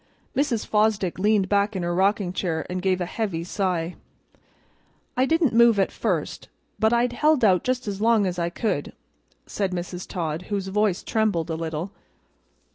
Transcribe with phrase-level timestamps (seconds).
[0.35, 0.65] Mrs.
[0.65, 3.97] Fosdick leaned back in her rocking chair and gave a heavy sigh.
[5.15, 6.47] "I didn't move at first,
[6.79, 8.93] but I'd held out just as long as I could,"
[9.45, 10.07] said Mrs.
[10.07, 11.91] Todd, whose voice trembled a little.